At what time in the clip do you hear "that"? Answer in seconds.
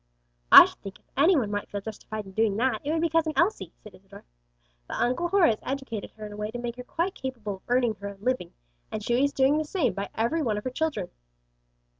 2.57-2.81